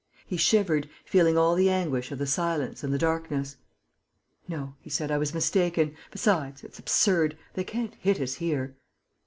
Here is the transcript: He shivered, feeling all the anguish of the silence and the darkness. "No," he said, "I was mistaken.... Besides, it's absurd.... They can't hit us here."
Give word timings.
He 0.25 0.35
shivered, 0.35 0.89
feeling 1.05 1.37
all 1.37 1.53
the 1.53 1.69
anguish 1.69 2.11
of 2.11 2.17
the 2.17 2.25
silence 2.25 2.83
and 2.83 2.91
the 2.91 2.97
darkness. 2.97 3.57
"No," 4.47 4.73
he 4.81 4.89
said, 4.89 5.11
"I 5.11 5.19
was 5.19 5.31
mistaken.... 5.35 5.95
Besides, 6.09 6.63
it's 6.63 6.79
absurd.... 6.79 7.37
They 7.53 7.63
can't 7.63 7.93
hit 7.99 8.19
us 8.19 8.33
here." 8.33 8.75